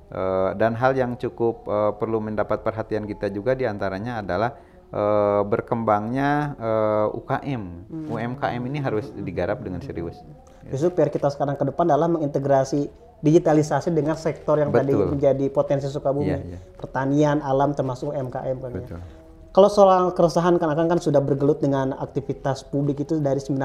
eh, 0.10 0.50
dan 0.58 0.74
hal 0.74 0.98
yang 0.98 1.22
cukup 1.22 1.70
eh, 1.70 1.92
perlu 2.02 2.18
mendapat 2.18 2.66
perhatian 2.66 3.06
kita 3.06 3.30
juga 3.30 3.54
di 3.54 3.70
antaranya 3.70 4.26
adalah 4.26 4.58
eh, 4.90 5.42
berkembangnya 5.46 6.58
eh, 6.58 7.18
UKM, 7.22 7.64
UMKM 8.10 8.62
ini 8.66 8.80
harus 8.82 9.14
digarap 9.14 9.62
dengan 9.62 9.86
serius. 9.86 10.18
Justru 10.66 10.98
PR 10.98 11.14
kita 11.14 11.30
sekarang 11.30 11.62
ke 11.62 11.66
depan 11.70 11.94
adalah 11.94 12.10
mengintegrasi 12.10 12.90
digitalisasi 13.22 13.94
dengan 13.94 14.18
sektor 14.18 14.58
yang 14.58 14.74
tadi 14.74 14.94
Betul. 14.94 15.18
menjadi 15.18 15.46
potensi 15.54 15.86
Sukabumi. 15.88 16.30
Iya, 16.30 16.40
iya. 16.42 16.60
Pertanian, 16.78 17.38
alam 17.46 17.78
termasuk 17.78 18.14
UMKM 18.14 18.58
kan 18.58 18.72
ya. 18.74 19.00
Kalau 19.52 19.68
soal 19.68 20.16
keresahan 20.16 20.56
kan 20.58 20.72
Akang 20.72 20.88
kan 20.88 20.98
sudah 20.98 21.20
bergelut 21.20 21.60
dengan 21.60 21.92
aktivitas 21.94 22.66
publik 22.66 23.04
itu 23.04 23.20
dari 23.20 23.38
98. 23.38 23.60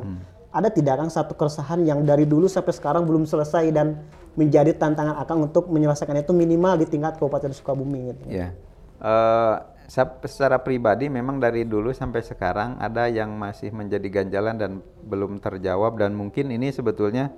Hmm. 0.00 0.18
Ada 0.50 0.72
tidak 0.72 0.94
Kang 0.96 1.12
satu 1.12 1.36
keresahan 1.36 1.84
yang 1.84 2.02
dari 2.08 2.24
dulu 2.24 2.48
sampai 2.48 2.72
sekarang 2.72 3.04
belum 3.04 3.28
selesai 3.28 3.68
dan 3.70 4.00
menjadi 4.34 4.72
tantangan 4.74 5.20
Akang 5.20 5.44
untuk 5.44 5.68
menyelesaikan 5.68 6.16
itu 6.18 6.32
minimal 6.32 6.80
di 6.80 6.88
tingkat 6.88 7.20
Kabupaten 7.20 7.52
Sukabumi 7.52 8.16
gitu. 8.16 8.24
Ya, 8.32 8.56
Eh, 8.96 9.54
saya 9.86 10.08
secara 10.24 10.58
pribadi 10.58 11.06
memang 11.06 11.38
dari 11.38 11.62
dulu 11.62 11.94
sampai 11.94 12.24
sekarang 12.24 12.80
ada 12.80 13.06
yang 13.06 13.30
masih 13.36 13.70
menjadi 13.70 14.08
ganjalan 14.22 14.56
dan 14.58 14.70
belum 15.06 15.38
terjawab 15.38 15.94
dan 16.00 16.10
mungkin 16.16 16.50
ini 16.50 16.74
sebetulnya 16.74 17.30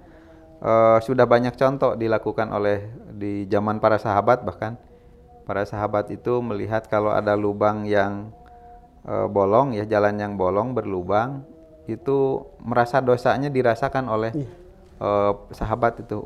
eh, 0.63 0.99
sudah 1.03 1.27
banyak 1.27 1.55
contoh 1.55 1.95
dilakukan 1.95 2.51
oleh 2.51 2.91
di 3.15 3.47
zaman 3.51 3.79
para 3.79 3.99
sahabat 3.99 4.43
bahkan. 4.43 4.79
Para 5.49 5.65
sahabat 5.65 6.13
itu 6.13 6.45
melihat 6.45 6.85
kalau 6.93 7.09
ada 7.09 7.33
lubang 7.33 7.89
yang 7.89 8.31
eh, 9.07 9.27
bolong 9.27 9.75
ya 9.75 9.85
jalan 9.89 10.19
yang 10.21 10.35
bolong 10.37 10.77
berlubang 10.77 11.43
itu 11.89 12.45
merasa 12.61 13.01
dosanya 13.01 13.49
dirasakan 13.49 14.07
oleh 14.13 14.33
eh, 15.01 15.33
sahabat 15.55 16.05
itu. 16.05 16.21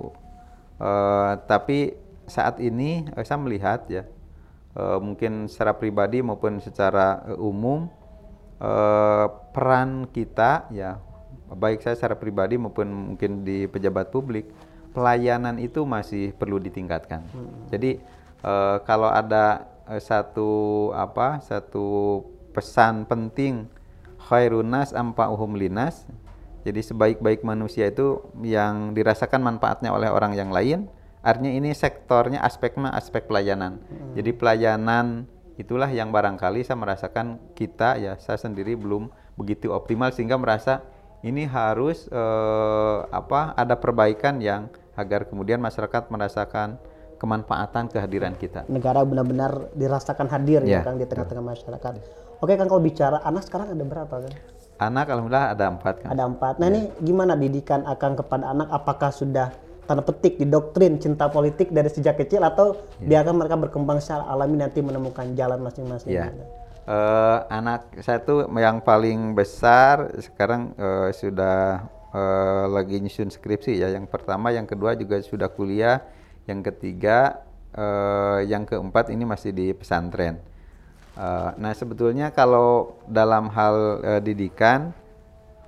Eh, 0.83 1.33
tapi 1.47 1.95
saat 2.27 2.59
ini 2.59 3.07
saya 3.23 3.39
melihat 3.39 3.87
ya 3.87 4.03
eh, 4.75 4.99
mungkin 4.99 5.47
secara 5.47 5.77
pribadi 5.79 6.19
maupun 6.25 6.59
secara 6.59 7.23
umum 7.39 7.87
eh, 8.59 9.27
peran 9.55 10.11
kita 10.11 10.67
ya 10.75 10.99
baik 11.51 11.83
saya 11.83 11.99
secara 11.99 12.17
pribadi 12.17 12.61
maupun 12.61 13.15
mungkin 13.15 13.43
di 13.43 13.67
pejabat 13.67 14.15
publik 14.15 14.47
pelayanan 14.93 15.57
itu 15.59 15.83
masih 15.89 16.37
perlu 16.37 16.61
ditingkatkan. 16.61 17.25
Jadi 17.73 17.99
eh, 18.45 18.77
kalau 18.85 19.09
ada 19.09 19.67
eh, 19.89 20.03
satu 20.03 20.91
apa 20.93 21.41
satu 21.41 22.21
pesan 22.53 23.09
penting 23.09 23.67
khairunas 24.29 24.93
ampa'uhum 24.93 25.57
linas 25.57 26.07
jadi 26.63 26.79
sebaik-baik 26.79 27.43
manusia 27.43 27.91
itu 27.91 28.23
yang 28.39 28.95
dirasakan 28.95 29.43
manfaatnya 29.43 29.91
oleh 29.91 30.07
orang 30.07 30.39
yang 30.39 30.55
lain, 30.55 30.87
artinya 31.27 31.51
ini 31.51 31.75
sektornya 31.75 32.39
aspeknya 32.39 32.95
aspek 32.95 33.27
pelayanan. 33.27 33.83
Jadi 34.15 34.31
pelayanan 34.31 35.27
itulah 35.59 35.91
yang 35.91 36.15
barangkali 36.15 36.63
saya 36.63 36.79
merasakan 36.79 37.43
kita 37.59 37.99
ya 37.99 38.15
saya 38.23 38.39
sendiri 38.39 38.79
belum 38.79 39.11
begitu 39.37 39.75
optimal 39.75 40.15
sehingga 40.15 40.39
merasa 40.39 40.87
ini 41.23 41.47
harus 41.47 42.11
eh, 42.11 42.99
apa 43.09 43.55
ada 43.55 43.79
perbaikan 43.79 44.43
yang 44.43 44.67
agar 44.99 45.25
kemudian 45.25 45.63
masyarakat 45.63 46.11
merasakan 46.11 46.77
kemanfaatan 47.17 47.87
kehadiran 47.87 48.35
kita. 48.35 48.67
Negara 48.67 49.07
benar-benar 49.07 49.71
dirasakan 49.79 50.27
hadir 50.27 50.67
ya 50.67 50.83
Ya, 50.83 50.85
Kang 50.85 50.99
di 50.99 51.07
tengah-tengah 51.07 51.55
masyarakat. 51.55 51.93
Oke 52.43 52.59
Kang 52.59 52.67
kalau 52.67 52.83
bicara 52.83 53.23
anak 53.23 53.47
sekarang 53.47 53.71
ada 53.71 53.85
berapa 53.87 54.15
Kang? 54.27 54.35
Anak 54.83 55.07
alhamdulillah 55.15 55.55
ada 55.55 55.65
empat 55.71 55.95
kan. 56.03 56.09
Ada 56.11 56.25
empat. 56.27 56.55
Nah 56.59 56.67
ini 56.75 56.91
gimana 56.99 57.39
didikan 57.39 57.87
Akang 57.87 58.19
kepada 58.19 58.51
anak? 58.51 58.67
Apakah 58.75 59.15
sudah 59.15 59.55
tanda 59.87 60.03
petik 60.03 60.43
didoktrin 60.43 60.99
cinta 60.99 61.31
politik 61.31 61.71
dari 61.71 61.87
sejak 61.87 62.19
kecil 62.19 62.43
atau 62.43 62.75
Iya. 62.99 63.23
biarkan 63.23 63.35
mereka 63.39 63.55
berkembang 63.55 64.03
secara 64.03 64.27
alami 64.27 64.59
nanti 64.59 64.83
menemukan 64.83 65.31
jalan 65.39 65.63
masing-masing. 65.63 66.11
Ya. 66.11 66.35
gitu. 66.35 66.62
Eh, 66.83 67.39
anak 67.47 67.95
saya 68.03 68.19
tuh 68.19 68.51
yang 68.59 68.83
paling 68.83 69.39
besar 69.39 70.19
sekarang 70.19 70.75
eh, 70.75 71.15
sudah 71.15 71.87
eh, 72.11 72.65
lagi 72.67 72.99
nyusun 72.99 73.31
skripsi 73.31 73.79
ya. 73.79 73.89
Yang 73.95 74.11
pertama, 74.11 74.51
yang 74.51 74.67
kedua 74.67 74.99
juga 74.99 75.23
sudah 75.23 75.47
kuliah. 75.47 76.03
Yang 76.51 76.75
ketiga, 76.75 77.39
eh, 77.71 78.51
yang 78.51 78.67
keempat 78.67 79.15
ini 79.15 79.23
masih 79.23 79.55
di 79.55 79.71
pesantren. 79.71 80.43
Eh, 81.15 81.51
nah 81.55 81.71
sebetulnya 81.71 82.35
kalau 82.35 82.99
dalam 83.07 83.47
hal 83.55 83.77
eh, 84.03 84.21
didikan, 84.27 84.91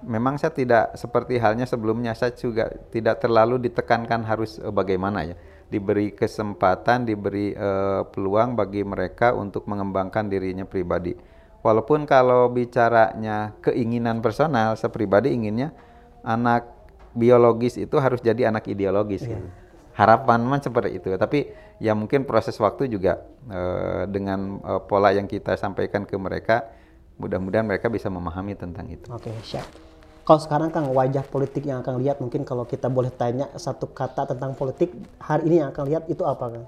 memang 0.02 0.34
saya 0.34 0.50
tidak 0.50 0.98
seperti 0.98 1.38
halnya 1.38 1.64
sebelumnya 1.64 2.10
saya 2.18 2.34
juga 2.34 2.74
tidak 2.90 3.22
terlalu 3.22 3.56
ditekankan 3.70 4.26
harus 4.26 4.60
bagaimana 4.60 5.32
ya 5.32 5.36
diberi 5.74 6.14
kesempatan 6.14 7.02
diberi 7.02 7.50
eh, 7.50 8.02
peluang 8.06 8.54
bagi 8.54 8.86
mereka 8.86 9.34
untuk 9.34 9.66
mengembangkan 9.66 10.30
dirinya 10.30 10.62
pribadi 10.62 11.18
walaupun 11.66 12.06
kalau 12.06 12.46
bicaranya 12.46 13.58
keinginan 13.58 14.22
personal 14.22 14.78
saya 14.78 14.94
pribadi 14.94 15.34
inginnya 15.34 15.74
anak 16.22 16.70
biologis 17.10 17.74
itu 17.74 17.98
harus 17.98 18.22
jadi 18.22 18.54
anak 18.54 18.70
ideologis 18.70 19.26
gitu. 19.26 19.50
harapan 19.98 20.46
mah 20.46 20.62
seperti 20.62 21.02
itu 21.02 21.10
tapi 21.18 21.50
ya 21.82 21.98
mungkin 21.98 22.22
proses 22.22 22.54
waktu 22.62 22.86
juga 22.86 23.26
eh, 23.50 24.06
dengan 24.06 24.62
eh, 24.62 24.80
pola 24.86 25.10
yang 25.10 25.26
kita 25.26 25.58
sampaikan 25.58 26.06
ke 26.06 26.14
mereka 26.14 26.70
mudah-mudahan 27.18 27.66
mereka 27.66 27.90
bisa 27.90 28.06
memahami 28.10 28.54
tentang 28.54 28.86
itu 28.90 29.06
Oke, 29.10 29.30
siap. 29.42 29.93
Kalau 30.24 30.40
sekarang 30.40 30.72
Kang 30.72 30.88
wajah 30.88 31.20
politik 31.28 31.68
yang 31.68 31.84
akan 31.84 32.00
lihat 32.00 32.16
mungkin 32.16 32.48
kalau 32.48 32.64
kita 32.64 32.88
boleh 32.88 33.12
tanya 33.12 33.52
satu 33.60 33.92
kata 33.92 34.24
tentang 34.24 34.56
politik 34.56 34.88
hari 35.20 35.52
ini 35.52 35.60
yang 35.60 35.68
akan 35.68 35.84
lihat 35.84 36.08
itu 36.08 36.24
apa 36.24 36.48
Kang? 36.48 36.64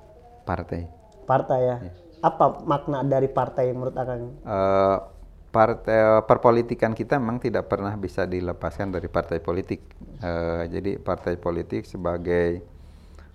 partai 0.47 0.87
Partai 1.25 1.61
ya. 1.65 1.77
Iya. 1.81 1.93
Apa 2.21 2.63
makna 2.69 3.01
dari 3.03 3.33
partai 3.33 3.73
menurut 3.73 3.97
Akang? 3.97 4.31
Eh, 4.45 4.97
partai 5.51 6.23
perpolitikan 6.29 6.93
kita 6.93 7.19
memang 7.19 7.41
tidak 7.43 7.67
pernah 7.67 7.97
bisa 7.99 8.29
dilepaskan 8.29 8.95
dari 8.95 9.09
partai 9.11 9.43
politik. 9.43 9.83
Eh, 10.21 10.63
jadi 10.71 11.01
partai 11.01 11.41
politik 11.41 11.89
sebagai 11.89 12.63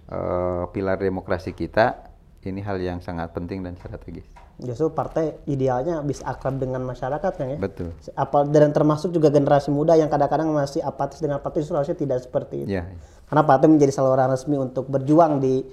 eh, 0.07 0.63
pilar 0.71 1.01
demokrasi 1.01 1.51
kita 1.51 2.07
ini 2.47 2.63
hal 2.63 2.79
yang 2.79 3.03
sangat 3.03 3.33
penting 3.35 3.61
dan 3.61 3.73
strategis. 3.75 4.30
Justru 4.61 4.93
partai 4.93 5.41
idealnya 5.49 6.05
bisa 6.05 6.21
akrab 6.29 6.61
dengan 6.61 6.85
masyarakat 6.85 7.31
kan 7.33 7.47
ya? 7.49 7.57
Betul. 7.57 7.97
Apa 8.13 8.45
dan 8.45 8.69
termasuk 8.69 9.09
juga 9.09 9.33
generasi 9.33 9.73
muda 9.73 9.97
yang 9.97 10.05
kadang-kadang 10.05 10.53
masih 10.53 10.85
apatis 10.85 11.17
dengan 11.17 11.41
partai 11.41 11.65
justru 11.65 11.81
harusnya 11.81 11.97
tidak 11.97 12.21
seperti 12.21 12.69
itu. 12.69 12.77
Ya. 12.77 12.85
Karena 13.25 13.41
partai 13.41 13.67
menjadi 13.73 13.89
saluran 13.89 14.29
resmi 14.29 14.61
untuk 14.61 14.85
berjuang 14.85 15.41
di 15.41 15.65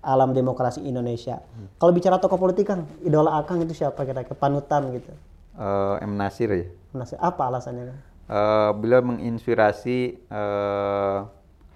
alam 0.00 0.32
demokrasi 0.32 0.80
Indonesia. 0.80 1.44
Kalau 1.76 1.92
bicara 1.92 2.16
tokoh 2.16 2.40
politik 2.40 2.72
Kang, 2.72 2.88
idola 3.04 3.36
Akang 3.36 3.60
itu 3.60 3.76
siapa 3.76 4.08
kira-kira 4.08 4.32
panutan 4.32 4.88
gitu? 4.96 5.12
Eh, 5.60 5.94
M 6.00 6.16
Nasir 6.16 6.48
ya. 6.48 6.64
Nasir, 6.96 7.20
apa 7.20 7.52
alasannya? 7.52 7.92
Eh, 8.30 8.70
beliau 8.80 9.04
menginspirasi 9.04 9.98
eh, 10.24 11.18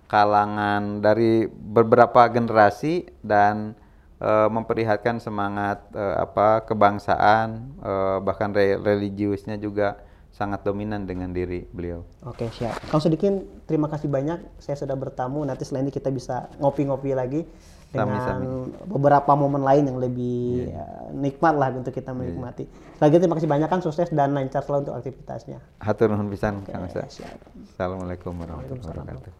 kalangan 0.08 1.04
dari 1.04 1.44
beberapa 1.50 2.24
generasi 2.32 3.04
dan 3.20 3.76
eh, 4.24 4.48
memperlihatkan 4.48 5.20
semangat 5.20 5.84
eh, 5.92 6.16
apa 6.16 6.64
kebangsaan 6.64 7.48
eh, 7.84 8.18
bahkan 8.24 8.56
re- 8.56 8.80
religiusnya 8.80 9.60
juga 9.60 10.00
sangat 10.34 10.66
dominan 10.66 11.06
dengan 11.06 11.30
diri 11.30 11.62
beliau. 11.70 12.02
Oke 12.26 12.50
siap. 12.50 12.74
Kang 12.90 12.98
Sodikin, 12.98 13.46
terima 13.70 13.86
kasih 13.86 14.10
banyak. 14.10 14.42
Saya 14.58 14.74
sudah 14.74 14.98
bertamu. 14.98 15.46
Nanti 15.46 15.62
selain 15.62 15.86
ini 15.86 15.94
kita 15.94 16.10
bisa 16.10 16.50
ngopi-ngopi 16.58 17.14
lagi 17.14 17.46
dengan 17.94 18.18
Sami-sami. 18.18 18.74
beberapa 18.90 19.30
momen 19.38 19.62
lain 19.62 19.86
yang 19.86 20.02
lebih 20.02 20.74
eh, 20.74 21.06
nikmat 21.14 21.54
lah 21.54 21.70
untuk 21.70 21.94
kita 21.94 22.10
menikmati. 22.10 22.66
Lagi 22.98 23.22
terima 23.22 23.38
kasih 23.38 23.46
banyak 23.46 23.70
kan 23.70 23.78
sukses 23.78 24.10
dan 24.10 24.34
lancar 24.34 24.66
selalu 24.66 24.90
untuk 24.90 24.96
aktivitasnya. 24.98 25.62
Hatur 25.78 26.10
nuhun 26.10 26.26
pisan 26.26 26.66
Kang 26.66 26.82
Ustaz. 26.90 27.22
Assalamualaikum 27.70 28.34
warahmatullahi 28.34 28.82
wabarakatuh. 28.90 29.32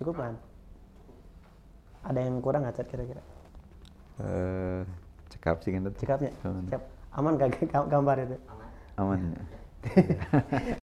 Cukup 0.00 0.16
kan? 0.16 0.34
Ada 2.02 2.18
yang 2.18 2.42
kurang 2.42 2.66
nggak 2.66 2.82
kira-kira? 2.90 3.22
Eh, 4.22 4.82
cekap 5.30 5.62
sih 5.62 5.70
kan 5.72 5.86
Sikapnya? 5.98 6.30
Aman. 6.44 6.64
Siap. 6.68 6.82
Aman 7.12 7.36
gak 7.36 7.60
gambar 7.92 8.16
itu? 8.24 8.36
Aman. 8.96 9.20